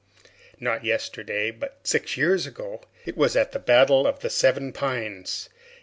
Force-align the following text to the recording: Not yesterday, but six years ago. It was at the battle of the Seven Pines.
Not 0.59 0.83
yesterday, 0.83 1.51
but 1.51 1.77
six 1.83 2.17
years 2.17 2.47
ago. 2.47 2.81
It 3.05 3.15
was 3.15 3.35
at 3.35 3.51
the 3.51 3.59
battle 3.59 4.07
of 4.07 4.21
the 4.21 4.31
Seven 4.31 4.73
Pines. 4.73 5.47